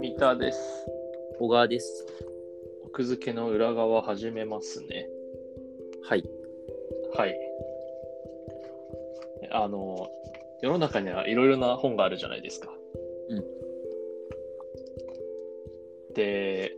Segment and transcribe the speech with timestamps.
[0.00, 0.86] 三田です。
[1.38, 2.04] 小川です。
[2.84, 5.08] 奥付けの裏側始めますね。
[6.02, 6.24] はい。
[7.14, 7.36] はい。
[9.52, 10.10] あの、
[10.62, 12.72] 世の中にはいろいろな本があるじゃないですか。
[13.28, 13.44] うん。
[16.14, 16.72] で、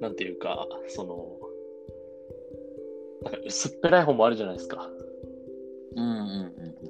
[0.00, 1.36] なんていうか、その、
[3.24, 4.88] なんか薄っぺらい本もあるじゃないですか。
[5.96, 6.89] うんうんうん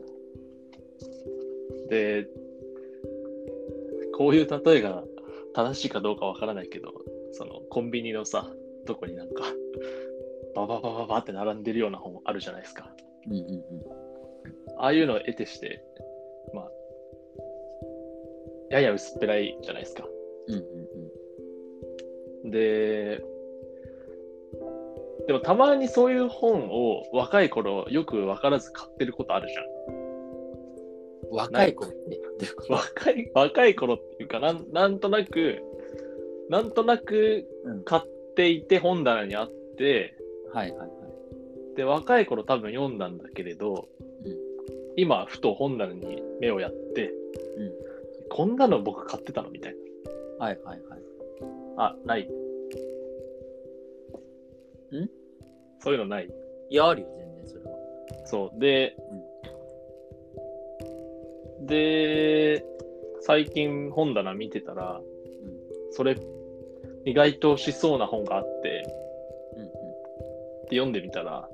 [1.91, 2.27] で、
[4.15, 5.05] こういう例えが
[5.55, 6.93] 正しいかどうかわからないけど、
[7.33, 8.49] そのコンビニのさ、
[8.87, 9.43] とこになんか、
[10.55, 12.91] バババババって並んでるような本あるじゃないですか。
[13.27, 13.33] うん。
[13.33, 13.63] うんうんうん。
[14.79, 15.83] ああいうのを得てして、
[16.55, 16.71] まあ、
[18.71, 20.05] やや薄っぺらいじゃないですか。
[20.49, 20.63] うんうん
[22.45, 22.51] うん。
[22.51, 23.23] で、
[25.27, 29.65] でもたまにそういう本を若い頃よく分からず買ってることあるじゃん。
[31.31, 32.21] 若い子って
[32.69, 35.63] 若い、若い頃っていうかなん、なんとなく、
[36.49, 38.03] なんとなくうん買っ
[38.35, 40.17] ていて本棚にあって、
[40.53, 40.91] はいはいはい。
[41.77, 43.89] で、若い頃多分読んだんだけれど、
[44.25, 44.37] うん
[44.97, 47.13] 今、ふと本棚に目をやって、
[47.57, 47.73] うん
[48.33, 49.75] こんなの僕買ってたのみたい
[50.39, 50.47] な。
[50.47, 51.01] はいはいはい。
[51.79, 52.23] あ、ない。
[52.23, 52.29] ん？
[55.81, 56.29] そういうのない。
[56.71, 57.71] いや、あるよ、全然それは。
[58.27, 58.61] そう。
[58.61, 58.97] で、
[61.61, 62.65] で、
[63.21, 65.01] 最近本棚見てたら、
[65.91, 66.17] それ、
[67.05, 68.83] 意外としそうな本があって、
[69.57, 69.69] うんうん。
[69.69, 71.49] で読んでみたら、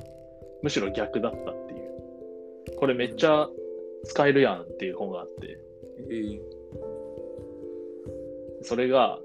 [0.62, 2.76] むしろ逆だったっていう。
[2.78, 3.48] これめっちゃ
[4.04, 5.58] 使えるやんっていう本があって、
[6.10, 6.40] え
[8.62, 9.20] それが、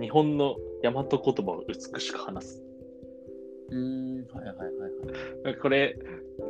[0.00, 2.62] 日本の大和言葉を美しく話す。
[3.70, 5.56] うーん、はいはいはいはい。
[5.56, 5.98] これ、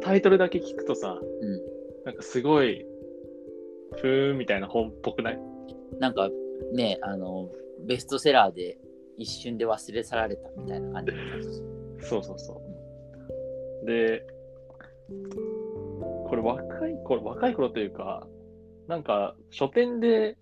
[0.00, 1.77] タイトルだけ聞くとさ、うん。
[2.08, 2.86] なんかすごい、
[4.00, 5.38] ふーんみたいな本っぽくない？
[6.00, 6.30] なんか
[6.72, 7.50] ね、あの、
[7.86, 8.78] ベストセラーで
[9.18, 11.12] 一瞬で忘れ去られたみたいな感じ
[12.06, 12.62] そうそうそ
[13.82, 13.86] う。
[13.86, 14.26] で、
[16.24, 18.26] これ若い頃、若い頃というか、
[18.86, 20.38] なんか書店で、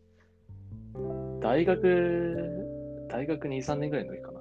[1.41, 2.49] 大学、
[3.09, 4.41] 大学2、3年ぐらいの時かな。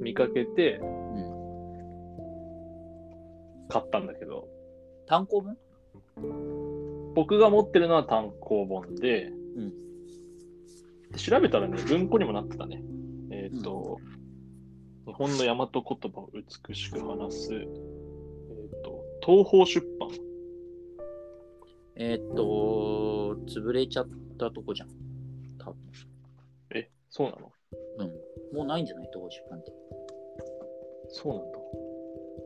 [0.00, 1.36] 見かけてうん。
[3.68, 4.48] 買ったんだけど、
[5.06, 5.58] 単行本？
[7.14, 9.70] 僕が持ってるのは単行本で、うん。
[11.10, 12.82] で調べたらね、文庫にもなってたね。
[13.30, 13.98] えっ、と、
[15.06, 15.82] 日本の大和言
[16.12, 16.30] 葉を
[16.68, 17.66] 美しく話す、えっ、
[18.82, 20.10] と、東方出版。
[21.98, 24.88] えーっと、潰れちゃったとこじゃん。
[25.58, 25.76] 多分。
[26.74, 27.50] え、そうなの？
[27.98, 28.56] うん。
[28.56, 29.08] もうないんじゃない？
[29.10, 29.72] 東宝出版って。
[31.08, 31.58] そうなんだ。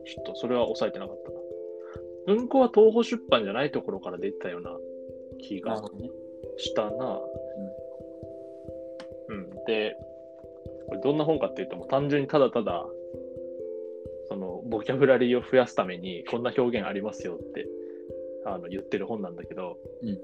[0.05, 1.40] ちょっとそれは抑えてなかったな。
[2.27, 4.71] 文庫は東宝出版じゃないところから出てたような
[5.39, 6.09] 気がなるほどね。
[6.57, 7.19] したな。
[9.29, 9.49] うん。
[9.65, 9.95] で、
[10.87, 11.17] これどん。
[11.17, 12.85] な本かっていうと、もう単純にただただ、
[14.27, 16.43] その、ボキャブラリーを増やすために、こん。
[16.43, 17.67] な表現ありますよって、
[18.45, 19.35] あの、言ってる本なん。
[19.35, 20.19] だけど、うん。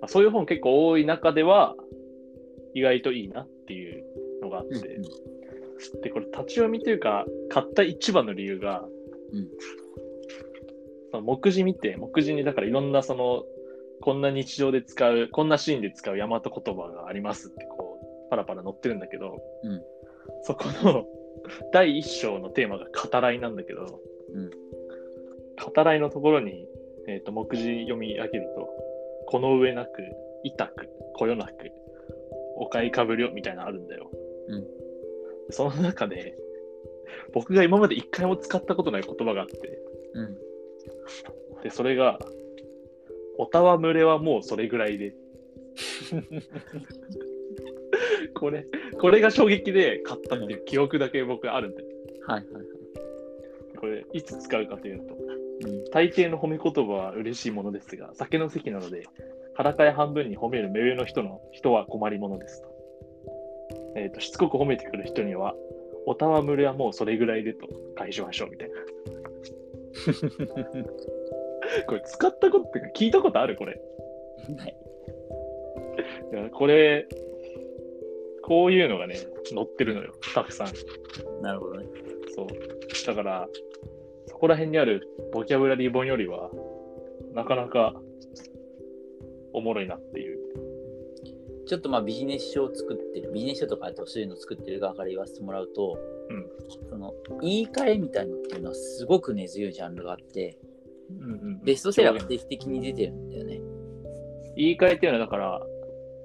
[0.00, 1.76] まそういう本結構多い中では、
[2.74, 4.04] 意外といいなっていう
[4.42, 6.00] のがあって、うん。
[6.02, 8.84] で、これ立ち読みというか、買った一番の理由が、
[9.32, 9.48] うん。
[11.10, 13.44] その目次見て、目次にだからいろんなその、
[14.00, 19.82] こんな日常で使う、こんなシーンで使う大和言葉がありますってこう、パラパラ載ってるんだけど、うん
[20.42, 21.06] そこの
[21.72, 24.00] 第一章のテーマが語らいなんだけど、
[24.34, 24.50] うん
[25.74, 26.66] 語らいのところに、
[27.08, 28.68] えっ、と、目次読み上げると、
[29.26, 30.02] この上なく、
[30.44, 31.52] 痛く、こよなく、
[32.56, 34.10] お買いかぶりょみたいなのあるんだよ。
[34.48, 34.66] うん
[35.50, 36.36] その中で、
[37.32, 39.78] 僕が今まで一回も使ったことない言葉があって、
[40.14, 40.38] うん。
[41.62, 42.18] で、それが、
[43.38, 45.14] おたわむれはもうそれぐらいで。
[48.34, 48.66] これ、
[48.98, 51.82] これが衝撃で買ったっていう記憶だけ僕あるんで、
[52.26, 52.64] はいはいはい。
[53.78, 55.84] これ、いつ使うかというと、うん。
[55.90, 59.04] 大抵の褒め言葉は嬉しいものですが、酒の席なので、
[59.54, 62.68] 裸や半分に褒める目上の人の人は困りものですと。
[63.96, 65.54] えっ、と、しつこく褒めてくる人には、
[66.06, 67.66] おたわむれはもうそれぐらいでと
[67.96, 68.76] 返しましょうみたいな。
[71.86, 73.80] これ使ったことってか聞いたことあるこれ。
[74.48, 74.76] ない。
[76.32, 77.06] いやこれ、
[78.42, 80.12] こういうのがね、載ってるのよ。
[80.34, 81.42] たくさん。
[81.42, 81.86] なるほどね。
[82.34, 82.46] そう。
[83.06, 83.48] だから、
[84.26, 86.50] そこら辺にあるボキャブラリー本よりは、
[87.32, 87.94] なかなか
[89.52, 90.35] おもろいなっていう。
[91.66, 95.98] ちょっとまあビジネス書を作ってる、ビジネス書とかあとそういうのを作ってる側から言わせてもらうと、
[96.30, 96.46] うん。
[96.88, 100.58] その言い換えみたいのっていうのはすごく根強いジャンルがあって、
[101.10, 103.60] うんうんベストセラーが定期的に出てるんだよね。
[104.56, 105.62] 言い換えっていうのはだから、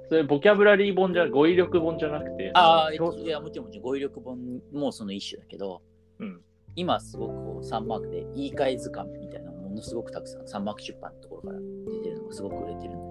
[0.09, 5.81] それボキャブラリー本じゃ、語彙力本じゃなくて、ああ、いや、もちろんもちろん語彙力本もその一種だけど、
[6.19, 6.41] うん。
[6.75, 13.11] 今すごくこう3マークで言い換え図鑑みたいなのものすごくたくさん3マーク出版のところから出てるのがすごく売れてるん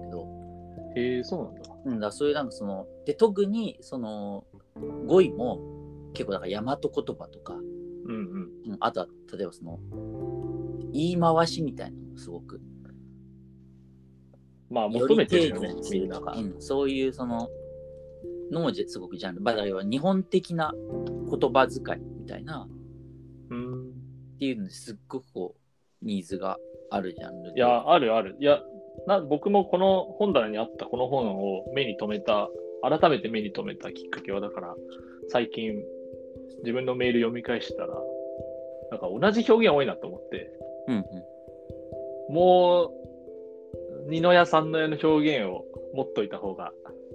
[0.95, 1.61] へえ、そうなんだ。
[1.85, 4.45] うん、だそういうなんかその、で、特にその
[5.07, 5.59] 語彙も
[6.13, 7.61] 結構だから大和言葉とか、うん
[8.07, 8.71] うん。
[8.71, 9.79] うん、あとは例えばその
[10.91, 12.59] 言い回しみたいなのもすごく
[14.69, 17.49] まあ、よ求りめてるよねみんなうん、そういうその
[18.51, 22.67] のもじすごくジャンル、まあ、だから日本的な言葉遣いみたいな
[23.49, 23.89] うん。
[23.89, 25.55] っていうのですっごくこ
[26.01, 26.57] うニーズが
[26.89, 27.59] あるジャンルで。
[27.59, 28.35] いや、あるある。
[28.39, 28.59] いや、
[29.07, 32.49] な僕もこの本棚にあったこの本を目に留めた、
[32.81, 34.75] 改めて目に留めたきっかけは、だから、
[35.29, 35.83] 最近、
[36.59, 37.89] 自分のメール読み返したら、
[38.91, 40.51] なんか同じ表現多いなと思って、
[40.87, 40.99] うんう
[42.31, 42.33] ん。
[42.33, 46.71] もう、二の矢三の矢の表現を持っといた方が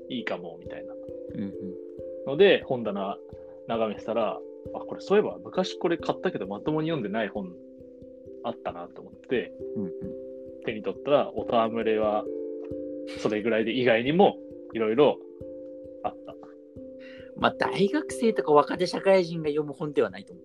[0.08, 0.94] いいかも、みたいな
[1.34, 1.52] うんうん。
[2.26, 3.16] ので、本棚
[3.68, 4.38] 眺めてたら、
[4.74, 7.52] あ、これそういえば昔これ買ったけどまともに読んでない本
[8.44, 9.90] あったなと思って、うんうん。
[10.66, 12.24] 手に取ったら、おたわむれは
[13.18, 14.36] それぐらいで以外にも
[14.74, 15.16] いろいろ
[16.02, 16.34] あった。
[17.38, 20.44] まあ大学生とか若手社会人が読む本ではないと思う。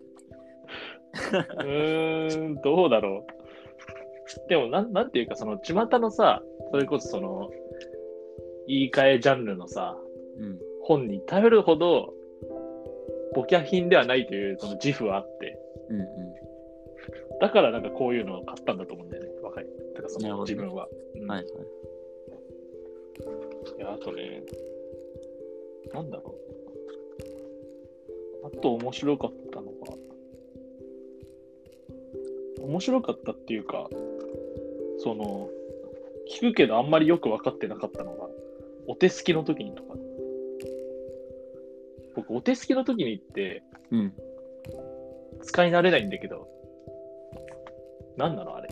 [1.60, 4.50] うーん、どうだろう。
[4.50, 6.42] でもなん、なんていうか、その、巷のさ、
[6.72, 7.50] それこそその、
[8.68, 9.98] 言い換えジャンルのさ、
[10.38, 10.58] うん。
[10.84, 12.14] 本に頼るほど、
[13.34, 15.58] ボキャ品ではないというその自負はあって、
[15.90, 16.08] うんう
[17.40, 19.30] だからなんかこういうのを買ったんだと思うんだよね、
[20.10, 20.88] その自分は。
[21.16, 21.32] うんん。
[21.32, 21.46] はいはい。
[23.78, 24.44] いや、あとね、
[25.94, 26.36] なんだろ
[28.44, 28.48] う。
[28.48, 29.94] あと面白かったのが、
[32.64, 33.90] 面白かったっていうか、
[35.00, 35.50] その、
[36.30, 38.30] 聞くけどあんまりよく分かってなかったのが、
[38.88, 39.96] お手すきの時にとか。
[42.16, 44.14] 僕、お手すきの時にってうん。
[45.44, 46.48] 使い慣れないんだけど、
[48.18, 48.70] なんなのあれ。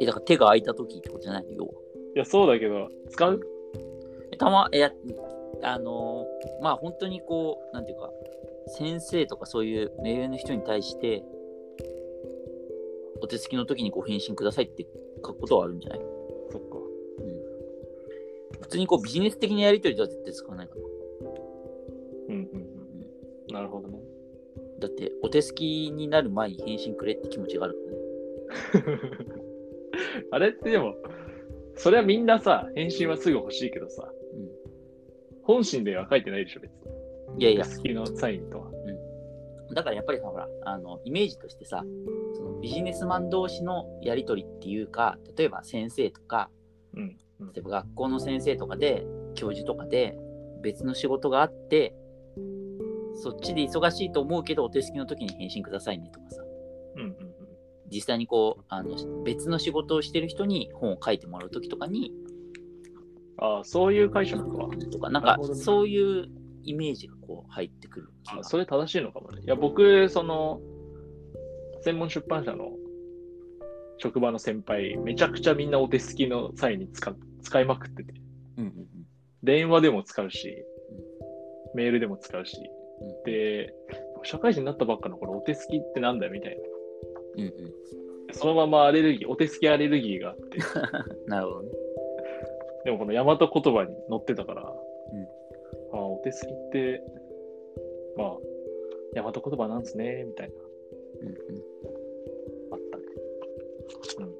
[0.00, 1.44] いえ、だから手が空いた時ってことじゃない？
[1.44, 1.70] のよ。
[2.14, 3.40] や、そうだけど、使う？
[4.38, 4.90] たま、いや、
[5.62, 8.10] あのーまあ本当にこう、なんていうか、
[8.68, 11.22] 先生とかそういう目上の人に対して、
[13.22, 14.86] お手つきの時にご返信くださいって
[15.16, 16.00] 書くことはあるんじゃない？
[16.50, 16.78] そっか。
[18.62, 20.80] 普通にこうビジネス的なやり取りでは絶対使わないかな。
[22.28, 22.60] うんうん
[23.48, 23.54] うん。
[23.54, 23.98] なるほどね。
[24.78, 29.30] だって、お手すきになる前に返信くれって気持ちがあるからね。
[30.30, 30.94] あれってでも、
[31.76, 34.10] それはみんなさ、返信はすぐ欲しいけどさ、
[35.42, 36.78] 本心では書いてないでしょ、別に。
[37.38, 38.70] いやいや、好きのサインとは。
[39.72, 41.84] だからやっぱりさ、ほら、あの、イメージとしてさ、
[42.34, 46.50] そのビジネスマン同士のやり取りっていうか、例えば先生とか、
[46.94, 47.16] うん。
[47.40, 47.52] うん。
[47.52, 50.18] 例えば学校の先生とかで、教授とかで、
[50.62, 51.94] 別の仕事があって、
[53.14, 56.42] そっちで忙しいと思うけど、お手すきの時に返信くださいねとかさ、
[56.96, 57.40] うんうん
[57.90, 62.12] 実際にこう、あの別の仕事をしてる人に本を書いてもらう時とかに、
[63.38, 64.68] ああ、そういう解釈か。
[64.90, 65.54] とか、なんかね。
[65.54, 66.28] そういう
[66.62, 69.40] イメージがこう入ってくるあそれ正しいのかもね。
[69.42, 70.60] いや、僕、その、
[71.82, 72.72] 専門出版社の
[73.98, 78.14] 職場の先輩、めちゃくちゃみんなお手すきの際に使使いまくってて、
[78.58, 78.86] うんうん
[79.42, 80.66] 電話でも使うし、
[81.74, 82.58] メールでも使うし、
[83.00, 83.22] うん。
[83.24, 83.72] で、
[84.22, 86.62] 社会人になったばっかの頃、お手すきってなんだよみたいな。
[87.40, 87.74] うんうん
[88.32, 90.58] そのままアレルギー、お手すきアレルギーがあって、
[91.24, 91.28] うん。
[91.28, 91.68] なるほどね。
[92.84, 95.22] でもこの大和言葉に載ってたから、うん
[95.92, 97.02] ああ、お手すきって、
[98.16, 98.36] まあ、
[99.14, 100.54] 大和言葉なんですね、みたいな、
[101.22, 101.34] うんうん
[102.72, 103.04] あったね。
[104.18, 104.26] うん。
[104.28, 104.32] い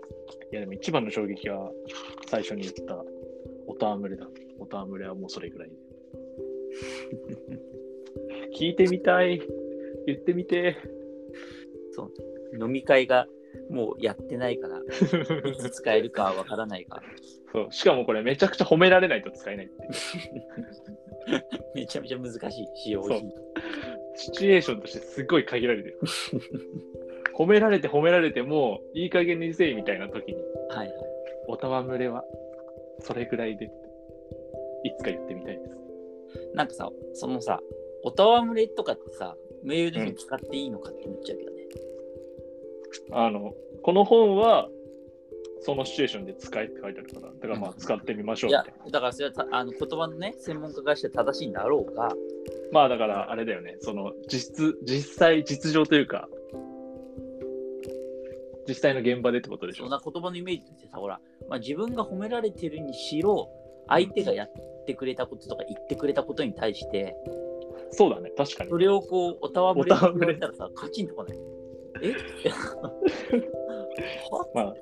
[0.52, 1.70] や、でも一番の衝撃は、
[2.28, 3.04] 最初に言った、
[3.66, 4.26] おたわむれだ。
[4.58, 5.76] おたわむれはもうそれぐらいで。
[8.56, 9.42] 聞いてみたい。
[10.06, 10.76] 言ってみて。
[12.58, 13.26] 飲み会が
[13.70, 17.02] もうやってないから、いつ使えるかはわからないから、
[17.52, 19.90] そうしかもこれめちゃくちゃ褒められないと使えないっていう。
[21.74, 23.36] めちゃめちゃ難しい、使用頻度。
[24.16, 26.00] シチュエーションとしてすっごい限られてる。
[27.36, 30.92] 褒められて褒められてもいい加減にせいみたいな時に、はいはい。
[31.46, 32.24] おたわむれは
[32.98, 33.70] それぐらいで
[34.84, 35.80] いつか言ってみたいです。
[36.54, 37.60] なんかさ、そのさ、
[38.02, 41.49] おたわむれとかってさ、メールで使っていいのかって思っちゃうけどね。
[43.12, 44.68] あの、この本は
[45.60, 52.08] そのシチュエーションで使えって書いてあるから、だからまあ使ってみましょういやだからそれはたあの言葉のね、専門家がして正しいんだろうが、
[52.72, 56.28] まあだからあれだよね、その実、実際、実情というか、
[58.66, 59.84] 実際の現場でってことでしょ。
[59.84, 59.90] そん。
[59.90, 63.50] な言葉のイメージとしてさ、ほら、まあ、自分が褒められてるにしろ、
[63.88, 64.52] 相手がやっ
[64.86, 67.16] てくれたこととか言ってくれたことに対して、
[67.90, 68.70] そうだね、確かに。
[68.70, 68.78] そ。
[68.78, 71.38] れをこう、おたわむれたらさ、カチンとかない？
[72.02, 72.14] え？
[74.30, 74.46] は？
[74.54, 74.74] まあ、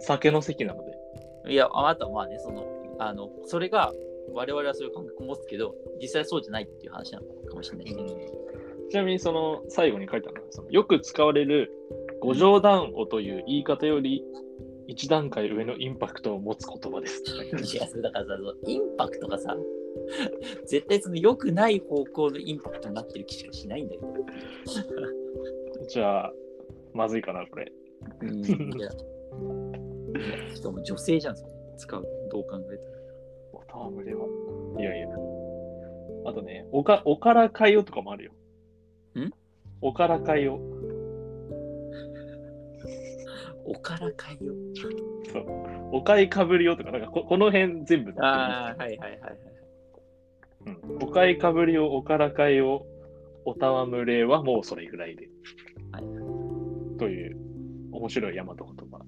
[0.00, 0.98] 酒の席なので。
[1.52, 2.66] いや、あなたはまあね、その、
[2.98, 3.92] あの、それが、
[4.32, 8.30] 我々はそういう感覚を持つけど、実際そうじゃないっていう話なのかもしれないしね。
[8.90, 11.70] ちなみにその最後に書いてあるのはそのよく使われる
[12.20, 14.24] 五条談語という言い方より
[14.88, 17.22] 一段階上のインパクトを持つ言葉です
[17.76, 19.56] いや、それだからさ、インパクトがさ、
[20.66, 24.00] 絶対その良くない方向のインパクトになってる気しかしないんだよ。
[25.92, 26.32] じゃあ、
[26.94, 27.72] まずいかな、これ。
[28.22, 28.54] うん、し
[30.62, 31.34] かも女性じゃん、
[31.76, 32.06] 使う。
[32.30, 32.90] どう考えたら。
[33.52, 34.24] お戯れは。
[34.78, 35.08] いやいや。
[36.26, 38.32] あとね、おか、おからかよとかもあるよ。
[39.16, 39.32] ん？
[39.80, 40.60] おからかよ。
[43.66, 44.54] おからかいよ。
[45.32, 45.44] そう。
[45.90, 49.36] おかいかぶりよとか、なんかここの辺全部ああ、はいはいはいはい。
[50.66, 50.78] うん。
[51.02, 52.86] おかいかぶりよ、おからかよ、
[53.44, 55.28] おたわむれはもうそれぐらいで。
[56.98, 57.36] という
[57.92, 59.00] 面白い大和言葉。